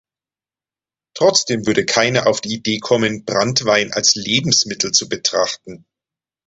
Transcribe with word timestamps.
Trotzdem 1.13 1.67
würde 1.67 1.85
keiner 1.85 2.25
auf 2.25 2.41
die 2.41 2.55
Idee 2.55 2.79
kommen, 2.79 3.23
Branntwein 3.23 3.91
als 3.93 4.15
Lebensmittel 4.15 4.91
zu 4.91 5.07
betrachten. 5.07 5.85